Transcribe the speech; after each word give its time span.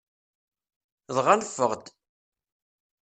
Dɣa 1.15 1.33
neffeɣ-d. 1.35 1.85